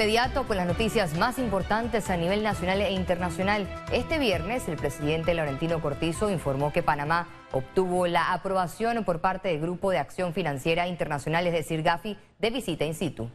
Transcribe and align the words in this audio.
inmediato 0.00 0.46
con 0.46 0.56
las 0.56 0.66
noticias 0.66 1.12
más 1.18 1.38
importantes 1.38 2.08
a 2.08 2.16
nivel 2.16 2.42
nacional 2.42 2.80
e 2.80 2.90
internacional. 2.90 3.68
Este 3.92 4.18
viernes, 4.18 4.66
el 4.66 4.78
presidente 4.78 5.34
Laurentino 5.34 5.82
Cortizo 5.82 6.30
informó 6.30 6.72
que 6.72 6.82
Panamá 6.82 7.28
obtuvo 7.52 8.06
la 8.06 8.32
aprobación 8.32 9.04
por 9.04 9.20
parte 9.20 9.48
del 9.48 9.60
Grupo 9.60 9.90
de 9.90 9.98
Acción 9.98 10.32
Financiera 10.32 10.88
Internacional, 10.88 11.46
es 11.46 11.52
decir, 11.52 11.82
GAFI, 11.82 12.16
de 12.38 12.50
visita 12.50 12.86
in 12.86 12.94
situ. 12.94 13.28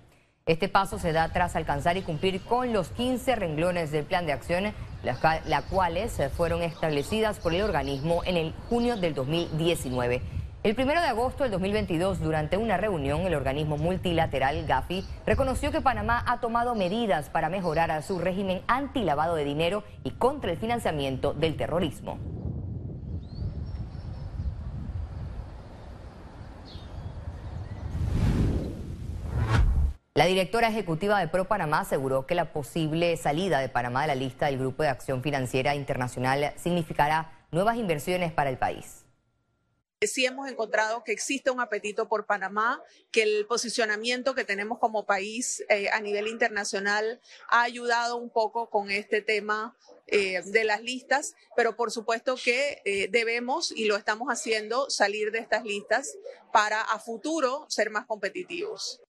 Este 0.48 0.68
paso 0.68 0.98
se 0.98 1.12
da 1.12 1.32
tras 1.32 1.56
alcanzar 1.56 1.98
y 1.98 2.02
cumplir 2.02 2.42
con 2.42 2.74
los 2.74 2.90
15 2.90 3.36
renglones 3.36 3.92
del 3.92 4.06
plan 4.06 4.26
de 4.26 4.34
acción, 4.34 4.74
las 5.04 5.64
cuales 5.66 6.20
fueron 6.36 6.64
establecidas 6.64 7.38
por 7.38 7.54
el 7.54 7.62
organismo 7.62 8.24
en 8.26 8.38
el 8.38 8.56
junio 8.70 8.96
del 8.96 9.14
2019. 9.14 10.20
El 10.66 10.74
primero 10.74 11.00
de 11.00 11.06
agosto 11.06 11.44
del 11.44 11.52
2022, 11.52 12.22
durante 12.22 12.58
una 12.58 12.76
reunión, 12.76 13.22
el 13.22 13.36
organismo 13.36 13.78
multilateral 13.78 14.66
GAFI 14.66 15.06
reconoció 15.24 15.72
que 15.72 15.80
Panamá 15.80 16.24
ha 16.26 16.40
tomado 16.40 16.74
medidas 16.74 17.30
para 17.30 17.50
mejorar 17.50 18.02
su 18.02 18.18
régimen 18.18 18.64
antilavado 18.66 19.36
de 19.36 19.44
dinero 19.44 19.84
y 20.04 20.10
contra 20.10 20.52
el 20.52 20.58
financiamiento 20.58 21.34
del 21.36 21.56
terrorismo. 21.56 22.18
La 30.16 30.26
directora 30.26 30.70
ejecutiva 30.70 31.20
de 31.20 31.28
Pro 31.28 31.46
Panamá 31.46 31.82
aseguró 31.82 32.26
que 32.26 32.34
la 32.34 32.46
posible 32.54 33.16
salida 33.18 33.60
de 33.60 33.70
Panamá 33.70 34.02
de 34.02 34.08
la 34.08 34.16
lista 34.16 34.48
del 34.48 34.58
Grupo 34.58 34.82
de 34.82 34.90
Acción 34.90 35.22
Financiera 35.22 35.76
Internacional 35.76 36.54
significará 36.56 37.34
nuevas 37.52 37.78
inversiones 37.78 38.32
para 38.32 38.50
el 38.50 38.58
país 38.58 39.05
sí 40.08 40.26
hemos 40.26 40.50
encontrado 40.50 41.04
que 41.04 41.12
existe 41.12 41.52
un 41.52 41.60
apetito 41.60 42.08
por 42.08 42.26
Panamá, 42.26 42.82
que 43.12 43.24
el 43.24 43.46
posicionamiento 43.48 44.36
que 44.36 44.44
tenemos 44.44 44.80
como 44.80 45.06
país 45.06 45.64
eh, 45.70 45.90
a 45.90 46.00
nivel 46.02 46.28
internacional 46.28 47.22
ha 47.48 47.62
ayudado 47.64 48.18
un 48.18 48.30
poco 48.30 48.70
con 48.70 48.92
este 48.92 49.22
tema 49.22 49.76
eh, 50.08 50.42
de 50.46 50.64
las 50.64 50.82
listas, 50.82 51.36
pero 51.56 51.76
por 51.76 51.92
supuesto 51.92 52.36
que 52.36 52.82
eh, 52.86 53.08
debemos, 53.10 53.72
y 53.72 53.86
lo 53.86 53.96
estamos 53.96 54.28
haciendo, 54.30 54.90
salir 54.90 55.32
de 55.32 55.40
estas 55.40 55.64
listas 55.64 56.16
para 56.52 56.82
a 56.82 57.00
futuro 57.00 57.66
ser 57.70 57.90
más 57.90 58.06
competitivos. 58.06 59.02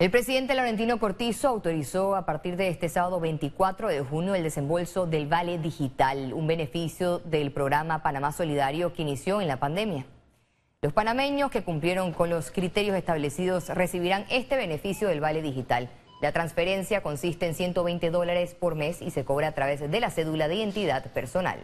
El 0.00 0.10
presidente 0.10 0.56
Laurentino 0.56 0.98
Cortizo 0.98 1.46
autorizó 1.46 2.16
a 2.16 2.26
partir 2.26 2.56
de 2.56 2.66
este 2.66 2.88
sábado 2.88 3.20
24 3.20 3.86
de 3.86 4.00
junio 4.00 4.34
el 4.34 4.42
desembolso 4.42 5.06
del 5.06 5.28
Vale 5.28 5.56
Digital, 5.58 6.32
un 6.32 6.48
beneficio 6.48 7.20
del 7.20 7.52
programa 7.52 8.02
Panamá 8.02 8.32
Solidario 8.32 8.92
que 8.92 9.02
inició 9.02 9.40
en 9.40 9.46
la 9.46 9.60
pandemia. 9.60 10.04
Los 10.82 10.92
panameños 10.92 11.48
que 11.52 11.62
cumplieron 11.62 12.12
con 12.12 12.28
los 12.28 12.50
criterios 12.50 12.96
establecidos 12.96 13.68
recibirán 13.68 14.26
este 14.30 14.56
beneficio 14.56 15.06
del 15.06 15.20
Vale 15.20 15.42
Digital. 15.42 15.88
La 16.20 16.32
transferencia 16.32 17.00
consiste 17.00 17.46
en 17.46 17.54
120 17.54 18.10
dólares 18.10 18.56
por 18.56 18.74
mes 18.74 19.00
y 19.00 19.12
se 19.12 19.24
cobra 19.24 19.46
a 19.46 19.52
través 19.52 19.88
de 19.88 20.00
la 20.00 20.10
cédula 20.10 20.48
de 20.48 20.56
identidad 20.56 21.04
personal. 21.12 21.60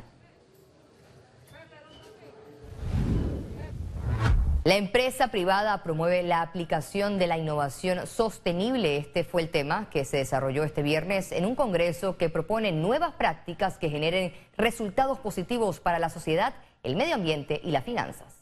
La 4.62 4.76
empresa 4.76 5.28
privada 5.28 5.82
promueve 5.82 6.22
la 6.22 6.42
aplicación 6.42 7.18
de 7.18 7.26
la 7.26 7.38
innovación 7.38 8.06
sostenible. 8.06 8.98
Este 8.98 9.24
fue 9.24 9.40
el 9.40 9.48
tema 9.48 9.88
que 9.88 10.04
se 10.04 10.18
desarrolló 10.18 10.64
este 10.64 10.82
viernes 10.82 11.32
en 11.32 11.46
un 11.46 11.54
congreso 11.54 12.18
que 12.18 12.28
propone 12.28 12.70
nuevas 12.70 13.14
prácticas 13.14 13.78
que 13.78 13.88
generen 13.88 14.34
resultados 14.58 15.18
positivos 15.18 15.80
para 15.80 15.98
la 15.98 16.10
sociedad, 16.10 16.52
el 16.82 16.94
medio 16.94 17.14
ambiente 17.14 17.58
y 17.64 17.70
las 17.70 17.84
finanzas. 17.84 18.39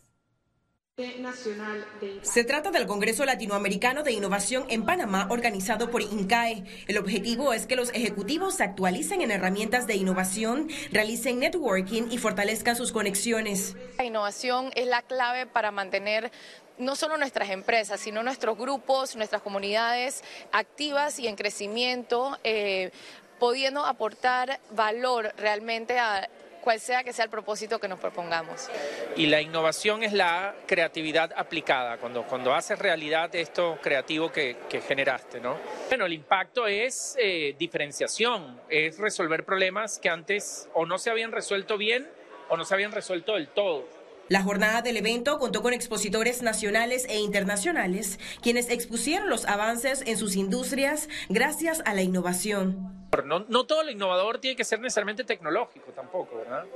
Se 2.22 2.42
trata 2.42 2.72
del 2.72 2.86
Congreso 2.88 3.24
Latinoamericano 3.24 4.02
de 4.02 4.10
Innovación 4.10 4.64
en 4.68 4.84
Panamá, 4.84 5.28
organizado 5.30 5.92
por 5.92 6.02
INCAE. 6.02 6.64
El 6.88 6.98
objetivo 6.98 7.52
es 7.52 7.66
que 7.66 7.76
los 7.76 7.90
ejecutivos 7.90 8.56
se 8.56 8.64
actualicen 8.64 9.20
en 9.20 9.30
herramientas 9.30 9.86
de 9.86 9.94
innovación, 9.94 10.68
realicen 10.90 11.38
networking 11.38 12.08
y 12.10 12.18
fortalezcan 12.18 12.74
sus 12.74 12.90
conexiones. 12.90 13.76
La 13.96 14.06
innovación 14.06 14.72
es 14.74 14.88
la 14.88 15.02
clave 15.02 15.46
para 15.46 15.70
mantener 15.70 16.32
no 16.78 16.96
solo 16.96 17.16
nuestras 17.16 17.50
empresas, 17.50 18.00
sino 18.00 18.24
nuestros 18.24 18.58
grupos, 18.58 19.14
nuestras 19.14 19.42
comunidades 19.42 20.24
activas 20.50 21.20
y 21.20 21.28
en 21.28 21.36
crecimiento, 21.36 22.36
eh, 22.42 22.90
pudiendo 23.38 23.86
aportar 23.86 24.58
valor 24.72 25.32
realmente 25.36 26.00
a 26.00 26.28
cual 26.68 26.80
sea 26.80 27.02
que 27.02 27.14
sea 27.14 27.24
el 27.24 27.30
propósito 27.30 27.78
que 27.78 27.88
nos 27.88 27.98
propongamos. 27.98 28.68
Y 29.16 29.28
la 29.28 29.40
innovación 29.40 30.02
es 30.02 30.12
la 30.12 30.54
creatividad 30.66 31.32
aplicada, 31.34 31.96
cuando, 31.96 32.24
cuando 32.24 32.52
haces 32.52 32.78
realidad 32.78 33.34
esto 33.34 33.78
creativo 33.82 34.30
que, 34.30 34.58
generaste, 34.86 35.40
¿no? 35.40 35.56
Bueno, 35.88 36.04
el 36.04 36.12
impacto 36.12 36.66
es 36.66 37.16
eh, 37.18 37.56
diferenciación, 37.58 38.60
es 38.68 38.98
resolver 38.98 39.46
problemas 39.46 39.98
que 39.98 40.10
antes 40.10 40.68
o 40.74 40.84
no 40.84 40.98
se 40.98 41.08
habían 41.08 41.32
resuelto 41.32 41.78
bien 41.78 42.06
o 42.50 42.58
no 42.58 42.66
se 42.66 42.74
habían 42.74 42.92
resuelto 42.92 43.32
del 43.32 43.48
todo. 43.48 43.88
La 44.28 44.42
jornada 44.42 44.82
del 44.82 44.98
evento 44.98 45.38
contó 45.38 45.62
con 45.62 45.72
expositores 45.72 46.42
nacionales 46.42 47.06
e 47.08 47.18
internacionales, 47.18 48.18
quienes 48.42 48.68
expusieron 48.68 49.30
los 49.30 49.46
avances 49.46 50.02
en 50.06 50.18
sus 50.18 50.36
industrias 50.36 51.08
gracias 51.30 51.82
a 51.86 51.94
la 51.94 52.02
innovación. 52.02 53.08
No, 53.24 53.64
todo 53.64 53.84
lo 53.84 53.90
innovador 53.90 54.38
tiene 54.38 54.54
que 54.54 54.64
ser 54.64 54.80
necesariamente 54.80 55.24
tecnológico 55.24 55.92
tampoco, 55.92 56.36
¿verdad? 56.36 56.66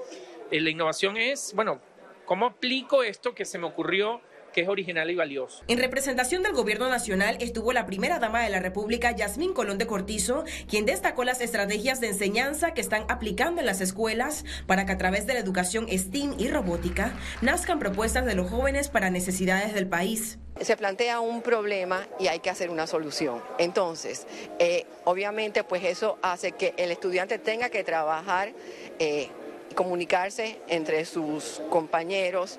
Eh, 0.51 0.61
la 0.61 0.71
innovación 0.71 1.19
es, 1.19 1.53
bueno, 1.55 1.79
¿cómo 2.25 2.47
aplico 2.47 3.03
esto 3.03 3.35
que 3.35 3.45
se 3.45 3.59
me 3.59 3.67
ocurrió 3.67 4.23
que 4.53 4.63
es 4.63 4.69
original 4.69 5.11
y 5.11 5.15
valioso. 5.15 5.63
En 5.69 5.79
representación 5.79 6.43
del 6.43 6.53
gobierno 6.53 6.89
nacional 6.89 7.37
estuvo 7.41 7.73
la 7.73 7.87
primera 7.87 8.19
dama 8.19 8.43
de 8.43 8.51
la 8.51 8.61
República, 8.61 9.11
Yasmín 9.13 9.53
Colón 9.55 9.79
de 9.79 9.87
Cortizo, 9.87 10.45
quien 10.69 10.87
destacó 10.87 11.25
las 11.25 11.41
estrategias 11.41 12.01
de 12.01 12.09
enseñanza 12.09 12.75
que 12.75 12.81
están 12.81 13.05
aplicando 13.09 13.61
en 13.61 13.67
las 13.67 13.81
escuelas 13.81 14.45
para 14.67 14.87
que 14.87 14.93
a 14.93 14.99
través 14.99 15.27
de 15.27 15.35
la 15.35 15.41
educación 15.41 15.87
STEAM 15.89 16.37
y 16.39 16.49
robótica 16.49 17.13
nazcan 17.41 17.79
propuestas 17.79 18.27
de 18.27 18.35
los 18.35 18.51
jóvenes 18.51 18.89
para 18.89 19.11
necesidades 19.11 19.75
del 19.75 19.89
país. 19.89 20.39
Se 20.61 20.77
plantea 20.77 21.21
un 21.21 21.43
problema 21.43 22.07
y 22.21 22.29
hay 22.29 22.41
que 22.41 22.51
hacer 22.51 22.71
una 22.71 22.87
solución. 22.87 23.43
Entonces, 23.59 24.27
eh, 24.59 24.87
obviamente, 25.05 25.65
pues 25.65 25.83
eso 25.84 26.19
hace 26.23 26.53
que 26.53 26.75
el 26.77 26.91
estudiante 26.91 27.39
tenga 27.39 27.71
que 27.71 27.83
trabajar, 27.83 28.53
eh, 28.99 29.29
comunicarse 29.75 30.61
entre 30.69 31.05
sus 31.07 31.63
compañeros 31.71 32.59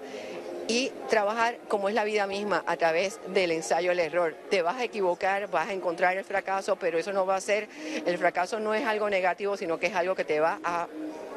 y 0.68 0.92
trabajar 1.10 1.58
como 1.68 1.90
es 1.90 1.96
la 1.96 2.04
vida 2.04 2.28
misma 2.28 2.64
a 2.68 2.78
través 2.78 3.20
del 3.28 3.52
ensayo 3.52 3.92
el 3.92 4.00
error. 4.00 4.36
Te 4.50 4.62
vas 4.62 4.78
a 4.78 4.84
equivocar, 4.84 5.50
vas 5.50 5.70
a 5.70 5.74
encontrar 5.74 6.18
el 6.18 6.24
fracaso, 6.24 6.76
pero 6.78 6.98
eso 6.98 7.14
no 7.14 7.26
va 7.26 7.36
a 7.36 7.42
ser, 7.42 7.68
el 8.06 8.18
fracaso 8.18 8.60
no 8.60 8.74
es 8.74 8.86
algo 8.86 9.10
negativo, 9.10 9.58
sino 9.58 9.80
que 9.80 9.88
es 9.88 9.96
algo 9.96 10.16
que 10.16 10.24
te 10.24 10.40
va 10.40 10.60
a 10.64 10.88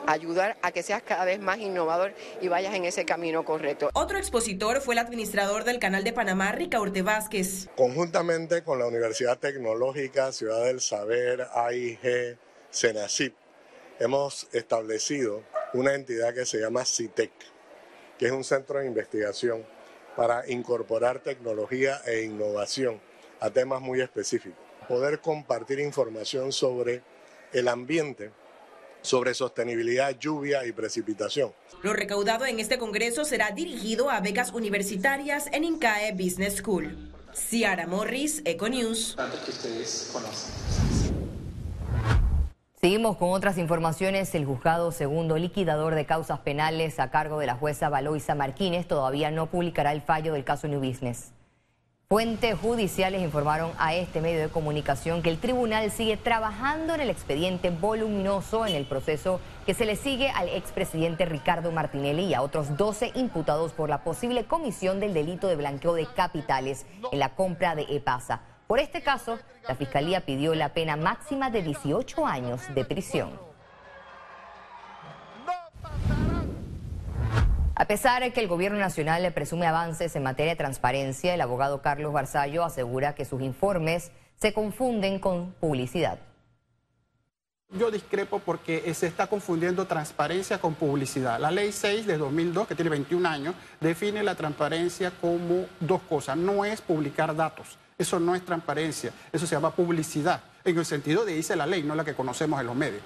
ayudar 0.07 0.57
a 0.63 0.71
que 0.71 0.83
seas 0.83 1.03
cada 1.03 1.25
vez 1.25 1.41
más 1.41 1.59
innovador 1.59 2.13
y 2.41 2.49
vayas 2.49 2.75
en 2.75 2.85
ese 2.85 3.05
camino 3.05 3.45
correcto. 3.45 3.91
Otro 3.93 4.19
expositor 4.19 4.81
fue 4.81 4.95
el 4.95 4.99
administrador 5.01 5.65
del 5.65 5.79
Canal 5.79 6.05
de 6.05 6.13
Panamá, 6.13 6.53
Ricaurte 6.53 7.03
Vázquez. 7.03 7.69
Conjuntamente 7.77 8.63
con 8.63 8.79
la 8.79 8.87
Universidad 8.87 9.39
Tecnológica 9.39 10.33
Ciudad 10.33 10.65
del 10.65 10.81
Saber, 10.81 11.49
AIG, 11.53 12.39
CENACIP, 12.71 13.35
hemos 13.99 14.49
establecido 14.53 15.43
una 15.73 15.95
entidad 15.95 16.35
que 16.35 16.47
se 16.47 16.61
llama 16.61 16.85
CITEC 16.85 17.56
que 18.19 18.27
es 18.27 18.33
un 18.33 18.45
centro 18.45 18.79
de 18.79 18.87
investigación 18.87 19.65
para 20.17 20.49
incorporar 20.51 21.21
tecnología 21.21 22.01
e 22.07 22.23
innovación 22.23 23.01
a 23.41 23.51
temas 23.51 23.81
muy 23.81 24.01
específicos. 24.01 24.59
Poder 24.89 25.21
compartir 25.21 25.81
información 25.81 26.53
sobre 26.53 27.03
el 27.53 27.69
ambiente, 27.69 28.31
sobre 29.03 29.35
sostenibilidad, 29.35 30.19
lluvia 30.19 30.67
y 30.67 30.73
precipitación. 30.73 31.53
Lo 31.83 31.93
recaudado 31.93 32.47
en 32.47 32.61
este 32.61 32.79
congreso 32.79 33.25
será 33.25 33.51
dirigido 33.51 34.11
a 34.11 34.21
becas 34.21 34.53
universitarias 34.53 35.47
en 35.53 35.65
INCAE 35.65 36.13
Business 36.13 36.57
School. 36.57 37.13
Ciara 37.35 37.87
Morris, 37.87 38.41
Econews. 38.45 39.17
que 39.45 39.51
ustedes 39.51 40.11
conocen. 40.13 41.06
Seguimos 42.87 43.17
con 43.17 43.31
otras 43.31 43.59
informaciones. 43.59 44.33
El 44.37 44.45
juzgado 44.45 44.93
segundo 44.93 45.37
liquidador 45.39 45.97
de 45.97 46.07
causas 46.07 46.39
penales 46.39 47.01
a 47.01 47.11
cargo 47.11 47.41
de 47.41 47.47
la 47.47 47.57
jueza 47.57 47.89
Valoisa 47.89 48.37
Martínez 48.37 48.87
todavía 48.87 49.33
no 49.33 49.47
publicará 49.47 49.91
el 49.91 50.03
fallo 50.03 50.35
del 50.35 50.45
caso 50.45 50.69
New 50.69 50.79
Business. 50.79 51.33
Fuentes 52.09 52.57
judiciales 52.57 53.23
informaron 53.23 53.73
a 53.79 53.97
este 53.97 54.21
medio 54.21 54.39
de 54.39 54.51
comunicación 54.51 55.21
que 55.21 55.31
el 55.31 55.39
tribunal 55.39 55.91
sigue 55.91 56.17
trabajando 56.17 56.95
en 56.95 57.01
el 57.01 57.11
expediente 57.11 57.71
voluminoso 57.71 58.67
en 58.67 58.77
el 58.77 58.87
proceso 58.87 59.41
que 59.67 59.75
se 59.75 59.85
le 59.85 59.97
sigue 59.97 60.31
al 60.31 60.49
expresidente 60.51 61.25
Ricardo 61.25 61.73
Martinelli 61.73 62.27
y 62.27 62.35
a 62.35 62.43
otros 62.43 62.77
12 62.77 63.11
imputados 63.17 63.73
por 63.73 63.89
la 63.89 64.05
posible 64.05 64.45
comisión 64.45 65.01
del 65.01 65.13
delito 65.13 65.49
de 65.49 65.57
blanqueo 65.57 65.95
de 65.95 66.07
capitales 66.07 66.87
en 67.11 67.19
la 67.19 67.35
compra 67.35 67.75
de 67.75 67.83
EPASA. 67.89 68.43
Por 68.67 68.81
este 68.81 69.01
caso, 69.01 69.39
la 69.69 69.77
Fiscalía 69.77 70.23
pidió 70.23 70.55
la 70.55 70.71
pena 70.75 70.97
máxima 70.97 71.51
de 71.51 71.63
18 71.63 72.27
años 72.27 72.63
de 72.75 72.85
prisión. 72.85 73.31
A 77.79 77.87
pesar 77.87 78.23
de 78.23 78.33
que 78.33 78.41
el 78.41 78.49
gobierno 78.49 78.79
nacional 78.79 79.23
le 79.23 79.31
presume 79.31 79.67
avances 79.67 80.17
en 80.17 80.23
materia 80.23 80.53
de 80.53 80.57
transparencia, 80.57 81.35
el 81.35 81.41
abogado 81.41 81.83
Carlos 81.83 82.13
Barzallo 82.13 82.65
asegura 82.65 83.15
que 83.15 83.25
sus 83.25 83.43
informes 83.43 84.11
se 84.37 84.53
confunden 84.53 85.19
con 85.19 85.53
publicidad. 85.61 86.19
Yo 87.71 87.91
discrepo 87.91 88.39
porque 88.39 88.93
se 88.95 89.07
está 89.07 89.27
confundiendo 89.27 89.87
transparencia 89.87 90.59
con 90.59 90.75
publicidad. 90.75 91.39
La 91.39 91.51
ley 91.51 91.71
6 91.71 92.07
de 92.07 92.17
2002, 92.17 92.67
que 92.67 92.75
tiene 92.75 92.91
21 92.91 93.29
años, 93.29 93.55
define 93.81 94.23
la 94.23 94.35
transparencia 94.35 95.13
como 95.21 95.67
dos 95.81 96.01
cosas. 96.03 96.37
No 96.37 96.65
es 96.65 96.81
publicar 96.81 97.35
datos, 97.37 97.77
eso 97.99 98.21
no 98.21 98.35
es 98.35 98.45
transparencia, 98.45 99.13
eso 99.33 99.47
se 99.47 99.55
llama 99.55 99.71
publicidad, 99.75 100.43
en 100.65 100.77
el 100.77 100.85
sentido 100.85 101.25
de 101.25 101.35
dice 101.35 101.57
la 101.57 101.67
ley, 101.67 101.83
no 101.83 101.95
la 101.95 102.05
que 102.05 102.15
conocemos 102.15 102.61
en 102.61 102.67
los 102.67 102.77
medios. 102.77 103.03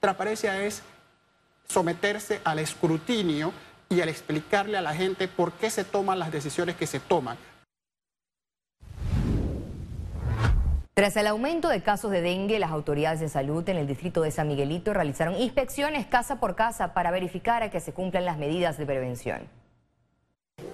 Transparencia 0.00 0.62
es 0.62 0.82
someterse 1.68 2.40
al 2.44 2.58
escrutinio 2.58 3.52
y 3.88 4.00
al 4.00 4.08
explicarle 4.08 4.76
a 4.76 4.82
la 4.82 4.94
gente 4.94 5.28
por 5.28 5.52
qué 5.52 5.70
se 5.70 5.84
toman 5.84 6.18
las 6.18 6.30
decisiones 6.30 6.76
que 6.76 6.86
se 6.86 7.00
toman. 7.00 7.36
Tras 10.94 11.14
el 11.16 11.26
aumento 11.26 11.68
de 11.68 11.82
casos 11.82 12.10
de 12.10 12.22
dengue, 12.22 12.58
las 12.58 12.70
autoridades 12.70 13.20
de 13.20 13.28
salud 13.28 13.68
en 13.68 13.76
el 13.76 13.86
distrito 13.86 14.22
de 14.22 14.30
San 14.30 14.48
Miguelito 14.48 14.94
realizaron 14.94 15.36
inspecciones 15.36 16.06
casa 16.06 16.40
por 16.40 16.56
casa 16.56 16.94
para 16.94 17.10
verificar 17.10 17.62
a 17.62 17.70
que 17.70 17.80
se 17.80 17.92
cumplan 17.92 18.24
las 18.24 18.38
medidas 18.38 18.78
de 18.78 18.86
prevención. 18.86 19.65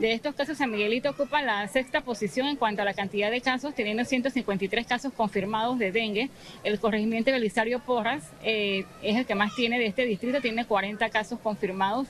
De 0.02 0.14
estos 0.14 0.34
casos, 0.34 0.58
San 0.58 0.72
Miguelito 0.72 1.10
ocupa 1.10 1.42
la 1.42 1.68
sexta 1.68 2.00
posición 2.00 2.48
en 2.48 2.56
cuanto 2.56 2.82
a 2.82 2.84
la 2.84 2.92
cantidad 2.92 3.30
de 3.30 3.40
casos, 3.40 3.72
teniendo 3.72 4.04
153 4.04 4.84
casos 4.84 5.12
confirmados 5.12 5.78
de 5.78 5.92
dengue. 5.92 6.28
El 6.64 6.80
corregimiento 6.80 7.30
Belisario 7.30 7.78
Porras 7.78 8.28
eh, 8.42 8.84
es 9.00 9.16
el 9.16 9.26
que 9.26 9.36
más 9.36 9.54
tiene 9.54 9.78
de 9.78 9.86
este 9.86 10.04
distrito, 10.04 10.40
tiene 10.40 10.64
40 10.64 11.08
casos 11.10 11.38
confirmados. 11.38 12.08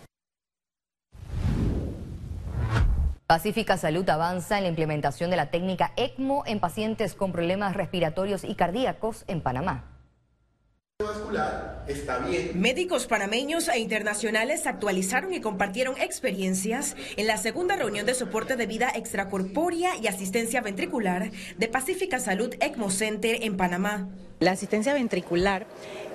Pacífica 3.27 3.77
Salud 3.77 4.09
avanza 4.09 4.57
en 4.57 4.65
la 4.65 4.71
implementación 4.71 5.29
de 5.29 5.37
la 5.37 5.51
técnica 5.51 5.93
ECMO 5.97 6.45
en 6.47 6.61
pacientes 6.61 7.15
con 7.15 7.31
problemas 7.31 7.77
respiratorios 7.77 8.43
y 8.45 8.55
cardíacos 8.55 9.27
en 9.27 9.43
Panamá. 9.43 9.92
Está 11.87 12.19
bien. 12.19 12.61
Médicos 12.61 13.07
panameños 13.07 13.69
e 13.69 13.79
internacionales 13.79 14.67
actualizaron 14.67 15.33
y 15.35 15.41
compartieron 15.41 15.97
experiencias 16.01 16.97
en 17.17 17.27
la 17.27 17.37
segunda 17.37 17.77
reunión 17.77 18.07
de 18.07 18.15
soporte 18.15 18.57
de 18.57 18.67
vida 18.67 18.93
extracorpórea 18.95 19.97
y 20.01 20.07
asistencia 20.07 20.61
ventricular 20.61 21.31
de 21.59 21.69
Pacífica 21.69 22.21
Salud 22.21 22.55
ECMO 22.61 22.91
Center 22.91 23.39
en 23.43 23.57
Panamá. 23.57 24.09
La 24.43 24.51
asistencia 24.51 24.93
ventricular 24.93 25.67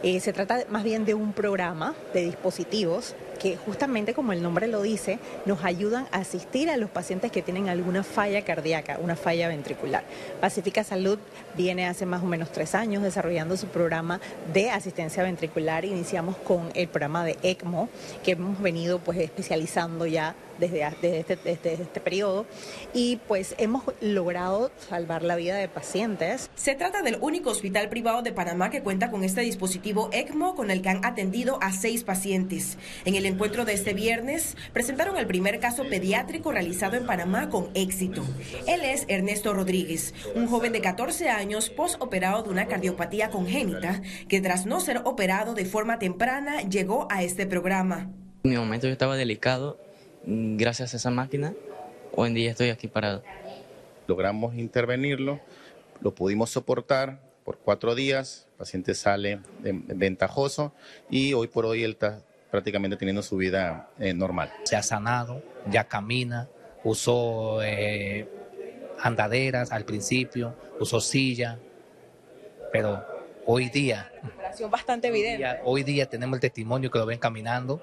eh, 0.04 0.20
se 0.20 0.34
trata 0.34 0.66
más 0.70 0.84
bien 0.84 1.06
de 1.06 1.14
un 1.14 1.32
programa 1.32 1.96
de 2.14 2.26
dispositivos 2.26 3.16
que 3.40 3.56
justamente 3.56 4.14
como 4.14 4.34
el 4.34 4.44
nombre 4.44 4.68
lo 4.68 4.82
dice, 4.82 5.18
nos 5.46 5.64
ayudan 5.64 6.08
a 6.12 6.18
asistir 6.18 6.70
a 6.70 6.76
los 6.76 6.90
pacientes 6.90 7.32
que 7.32 7.42
tienen 7.42 7.70
alguna 7.70 8.04
falla 8.04 8.44
cardíaca, 8.44 9.00
una 9.02 9.16
falla 9.16 9.48
ventricular. 9.48 10.04
Pacífica 10.42 10.84
Salud 10.84 11.20
viene 11.56 11.88
hace 11.88 12.06
más 12.06 12.22
o 12.22 12.26
menos 12.26 12.52
tres 12.52 12.76
años 12.76 13.02
desarrollando 13.02 13.56
su 13.56 13.68
programa 13.68 14.20
de 14.54 14.72
asistencia 14.72 15.24
ventricular. 15.24 15.86
Iniciamos 15.86 16.36
con 16.36 16.70
el 16.74 16.90
programa 16.90 17.24
de 17.24 17.38
ECMO, 17.44 17.88
que 18.26 18.32
hemos 18.32 18.62
venido 18.62 19.00
pues 19.00 19.20
especializando 19.20 20.06
ya 20.06 20.36
desde, 20.60 20.84
este, 20.84 21.38
desde, 21.44 21.74
este, 21.74 22.00
periodo 22.00 22.46
y 22.94 23.18
pues 23.28 23.56
hemos 23.58 23.84
logrado 24.02 24.72
salvar 24.90 25.24
la 25.24 25.36
vida 25.36 25.56
de 25.56 25.68
pacientes. 25.68 26.50
Se 26.56 26.76
trata 26.76 27.02
del 27.02 27.18
único 27.22 27.50
hospital 27.50 27.90
privado 27.90 28.22
de 28.22 28.32
Panamá 28.32 28.70
que 28.70 28.82
cuenta 28.82 29.12
con 29.12 29.24
este 29.24 29.42
dispositivo 29.42 30.10
ECMO 30.14 30.56
con 30.56 30.72
el 30.72 30.82
que 30.82 30.90
han 30.90 31.06
atendido 31.06 31.60
a 31.62 31.72
seis 31.72 32.04
pacientes. 32.04 32.78
En 33.06 33.16
el 33.16 33.26
encuentro 33.26 33.66
de 33.66 33.74
este 33.74 33.94
viernes 33.94 34.56
presentaron 34.74 35.18
el 35.18 35.28
primer 35.28 35.60
caso 35.60 35.84
pediátrico 35.90 36.52
realizado 36.52 36.98
en 36.98 37.06
Panamá 37.06 37.50
con 37.50 37.70
éxito. 37.74 38.24
Él 38.68 38.82
es 38.84 39.06
Ernesto 39.08 39.54
Rodríguez, 39.54 40.14
un 40.36 40.48
joven 40.48 40.74
de 40.74 40.82
14 40.82 41.30
años 41.30 41.70
postoperado 41.70 42.44
de 42.44 42.50
una 42.50 42.68
cardiopatía 42.68 43.30
congénita 43.30 44.02
que 44.28 44.42
tras 44.42 44.66
no 44.66 44.80
ser 44.80 45.02
operado 45.06 45.54
de 45.54 45.66
forma 45.66 46.00
temprana 46.00 46.62
llegó 46.62 47.08
a 47.10 47.24
este 47.24 47.46
programa. 47.46 48.10
En 48.44 48.52
mi 48.52 48.58
momento 48.58 48.88
yo 48.88 48.94
estaba 48.94 49.16
delicado 49.16 49.80
gracias 50.28 50.94
a 50.94 50.98
esa 50.98 51.10
máquina, 51.10 51.54
hoy 52.14 52.28
en 52.28 52.34
día 52.34 52.52
estoy 52.52 52.70
aquí 52.70 52.88
parado. 52.88 53.24
Logramos 54.08 54.56
intervenirlo, 54.56 55.40
lo 56.02 56.14
pudimos 56.14 56.50
soportar 56.50 57.20
por 57.46 57.58
cuatro 57.58 57.96
días, 57.96 58.46
el 58.52 58.58
paciente 58.58 58.94
sale 58.94 59.40
ventajoso 59.62 60.74
y 61.10 61.34
hoy 61.34 61.48
por 61.48 61.66
hoy 61.66 61.84
él 61.84 61.92
está 61.92 62.22
prácticamente 62.52 62.98
teniendo 62.98 63.24
su 63.24 63.38
vida 63.38 63.90
eh, 64.00 64.14
normal. 64.14 64.52
Se 64.64 64.76
ha 64.76 64.84
sanado, 64.84 65.42
ya 65.70 65.86
camina, 65.86 66.50
usó 66.84 67.62
eh, 67.64 68.28
andaderas 69.00 69.72
al 69.72 69.86
principio, 69.86 70.56
usó 70.78 71.00
silla, 71.00 71.58
pero 72.74 73.02
hoy 73.46 73.70
día... 73.70 74.12
bastante 74.70 75.08
evidente. 75.08 75.46
hoy 75.64 75.84
día 75.84 76.06
tenemos 76.06 76.36
el 76.36 76.42
testimonio 76.42 76.92
que 76.92 77.00
lo 77.00 77.06
ven 77.06 77.20
caminando, 77.20 77.82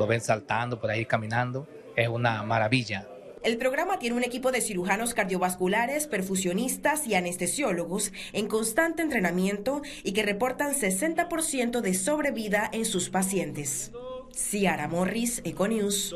lo 0.00 0.06
ven 0.06 0.22
saltando 0.22 0.80
por 0.80 0.90
ahí 0.90 1.04
caminando, 1.04 1.68
es 1.94 2.08
una 2.08 2.42
maravilla. 2.42 3.06
El 3.42 3.58
programa 3.58 3.98
tiene 3.98 4.16
un 4.16 4.24
equipo 4.24 4.50
de 4.50 4.62
cirujanos 4.62 5.12
cardiovasculares, 5.14 6.06
perfusionistas 6.06 7.06
y 7.06 7.14
anestesiólogos 7.14 8.12
en 8.32 8.48
constante 8.48 9.02
entrenamiento 9.02 9.82
y 10.02 10.12
que 10.12 10.22
reportan 10.22 10.74
60% 10.74 11.80
de 11.82 11.94
sobrevida 11.94 12.68
en 12.72 12.86
sus 12.86 13.10
pacientes. 13.10 13.92
Ciara 14.34 14.88
Morris, 14.88 15.42
Econews. 15.44 16.14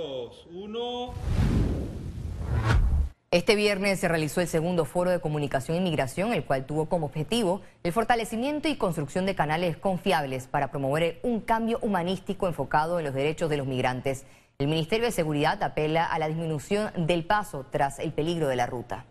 Este 3.35 3.57
viernes 3.57 3.99
se 3.99 4.07
realizó 4.07 4.41
el 4.41 4.47
segundo 4.47 4.85
foro 4.85 5.11
de 5.11 5.19
comunicación 5.19 5.77
e 5.77 5.81
inmigración, 5.81 6.33
el 6.33 6.45
cual 6.45 6.67
tuvo 6.67 6.89
como 6.89 7.07
objetivo 7.07 7.63
el 7.83 7.93
fortalecimiento 7.93 8.69
y 8.69 8.77
construcción 8.77 9.27
de 9.27 9.35
canales 9.35 9.77
confiables 9.77 10.47
para 10.47 10.71
promover 10.71 11.19
un 11.25 11.41
cambio 11.41 11.81
humanístico 11.83 12.47
enfocado 12.47 13.01
en 13.01 13.05
los 13.05 13.13
derechos 13.13 13.51
de 13.51 13.57
los 13.57 13.67
migrantes. 13.67 14.23
El 14.59 14.69
Ministerio 14.69 15.07
de 15.07 15.11
Seguridad 15.11 15.61
apela 15.65 16.05
a 16.05 16.17
la 16.21 16.29
disminución 16.29 16.93
del 17.09 17.27
paso 17.27 17.67
tras 17.73 17.99
el 17.99 18.13
peligro 18.13 18.47
de 18.47 18.55
la 18.55 18.67
ruta. 18.67 19.05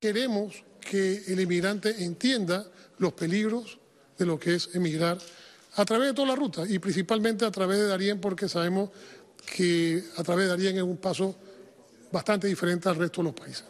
Queremos 0.00 0.64
que 0.80 1.22
el 1.28 1.38
inmigrante 1.38 2.02
entienda 2.02 2.64
los 2.98 3.12
peligros 3.12 3.78
de 4.18 4.26
lo 4.26 4.40
que 4.40 4.56
es 4.56 4.74
emigrar 4.74 5.16
a 5.76 5.84
través 5.84 6.08
de 6.08 6.14
toda 6.14 6.26
la 6.26 6.34
ruta 6.34 6.64
y 6.68 6.80
principalmente 6.80 7.44
a 7.44 7.52
través 7.52 7.78
de 7.78 7.86
Darien 7.86 8.20
porque 8.20 8.48
sabemos 8.48 8.90
que 9.54 10.02
a 10.16 10.24
través 10.24 10.46
de 10.46 10.50
Darien 10.50 10.76
es 10.78 10.82
un 10.82 10.96
paso 10.96 11.36
bastante 12.10 12.46
diferente 12.46 12.88
al 12.88 12.96
resto 12.96 13.22
de 13.22 13.24
los 13.28 13.34
países. 13.34 13.64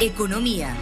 Economía. 0.00 0.76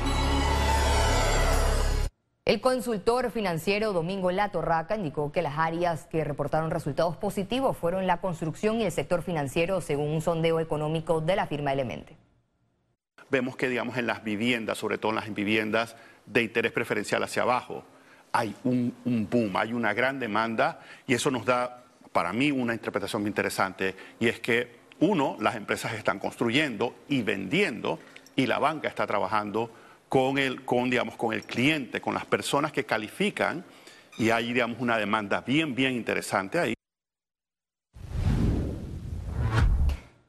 El 2.44 2.60
consultor 2.60 3.30
financiero 3.30 3.92
Domingo 3.92 4.30
Latorraca 4.30 4.96
indicó 4.96 5.32
que 5.32 5.40
las 5.40 5.56
áreas 5.56 6.04
que 6.06 6.24
reportaron 6.24 6.70
resultados 6.70 7.16
positivos 7.16 7.76
fueron 7.76 8.06
la 8.06 8.20
construcción 8.20 8.80
y 8.80 8.84
el 8.84 8.92
sector 8.92 9.22
financiero, 9.22 9.80
según 9.80 10.10
un 10.10 10.20
sondeo 10.20 10.60
económico 10.60 11.20
de 11.22 11.36
la 11.36 11.46
firma 11.46 11.72
Elemente. 11.72 12.16
Vemos 13.30 13.56
que, 13.56 13.68
digamos, 13.68 13.96
en 13.96 14.06
las 14.06 14.22
viviendas, 14.24 14.76
sobre 14.76 14.98
todo 14.98 15.12
en 15.12 15.16
las 15.16 15.32
viviendas 15.32 15.96
de 16.26 16.42
interés 16.42 16.72
preferencial 16.72 17.22
hacia 17.22 17.42
abajo, 17.42 17.84
hay 18.32 18.54
un, 18.64 18.94
un 19.04 19.30
boom, 19.30 19.56
hay 19.56 19.72
una 19.72 19.94
gran 19.94 20.18
demanda 20.18 20.80
y 21.06 21.14
eso 21.14 21.30
nos 21.30 21.46
da 21.46 21.83
para 22.14 22.32
mí 22.32 22.52
una 22.52 22.72
interpretación 22.74 23.22
muy 23.22 23.28
interesante 23.28 23.96
y 24.20 24.28
es 24.28 24.38
que, 24.38 24.84
uno, 25.00 25.36
las 25.40 25.56
empresas 25.56 25.94
están 25.94 26.20
construyendo 26.20 26.94
y 27.08 27.22
vendiendo 27.22 27.98
y 28.36 28.46
la 28.46 28.60
banca 28.60 28.86
está 28.86 29.04
trabajando 29.04 29.68
con 30.08 30.38
el, 30.38 30.64
con, 30.64 30.88
digamos, 30.88 31.16
con 31.16 31.34
el 31.34 31.42
cliente, 31.42 32.00
con 32.00 32.14
las 32.14 32.24
personas 32.24 32.70
que 32.70 32.84
califican 32.86 33.64
y 34.16 34.30
hay 34.30 34.52
digamos, 34.52 34.76
una 34.78 34.96
demanda 34.96 35.40
bien, 35.40 35.74
bien 35.74 35.94
interesante 35.94 36.60
ahí. 36.60 36.74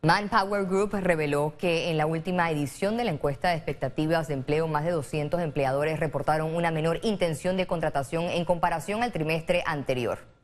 Manpower 0.01 0.65
Group 0.65 0.95
reveló 0.95 1.53
que 1.59 1.91
en 1.91 1.97
la 1.97 2.07
última 2.07 2.49
edición 2.49 2.97
de 2.97 3.03
la 3.03 3.11
encuesta 3.11 3.49
de 3.49 3.57
expectativas 3.57 4.27
de 4.27 4.33
empleo, 4.33 4.67
más 4.67 4.85
de 4.85 4.91
200 4.91 5.39
empleadores 5.39 5.99
reportaron 5.99 6.55
una 6.55 6.71
menor 6.71 6.99
intención 7.03 7.57
de 7.57 7.67
contratación 7.67 8.23
en 8.23 8.43
comparación 8.43 9.03
al 9.03 9.11
trimestre 9.11 9.61
anterior. 9.67 10.34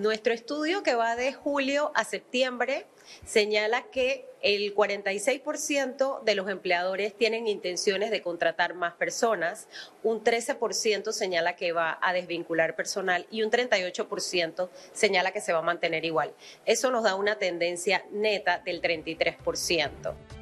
Nuestro 0.00 0.32
estudio 0.32 0.82
que 0.82 0.94
va 0.94 1.14
de 1.14 1.34
julio 1.34 1.92
a 1.94 2.04
septiembre 2.04 2.86
señala 3.26 3.82
que 3.90 4.24
el 4.40 4.74
46% 4.74 6.22
de 6.22 6.34
los 6.34 6.48
empleadores 6.48 7.14
tienen 7.14 7.46
intenciones 7.46 8.10
de 8.10 8.22
contratar 8.22 8.72
más 8.72 8.94
personas, 8.94 9.68
un 10.02 10.24
13% 10.24 11.12
señala 11.12 11.54
que 11.54 11.72
va 11.72 11.98
a 12.00 12.14
desvincular 12.14 12.76
personal 12.76 13.26
y 13.30 13.42
un 13.42 13.50
38% 13.50 14.70
señala 14.94 15.32
que 15.32 15.42
se 15.42 15.52
va 15.52 15.58
a 15.58 15.62
mantener 15.62 16.06
igual. 16.06 16.32
Eso 16.64 16.90
nos 16.90 17.04
da 17.04 17.14
una 17.14 17.36
tendencia 17.36 18.02
neta 18.10 18.58
del 18.60 18.80
33%. 18.80 20.39